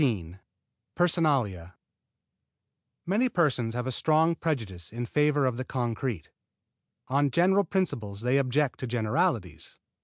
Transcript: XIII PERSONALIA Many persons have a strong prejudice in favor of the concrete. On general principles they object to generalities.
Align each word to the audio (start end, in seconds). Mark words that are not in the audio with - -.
XIII 0.01 0.39
PERSONALIA 0.95 1.75
Many 3.05 3.29
persons 3.29 3.75
have 3.75 3.85
a 3.85 3.91
strong 3.91 4.33
prejudice 4.33 4.91
in 4.91 5.05
favor 5.05 5.45
of 5.45 5.57
the 5.57 5.63
concrete. 5.63 6.31
On 7.07 7.29
general 7.29 7.65
principles 7.65 8.21
they 8.21 8.39
object 8.39 8.79
to 8.79 8.87
generalities. 8.87 9.77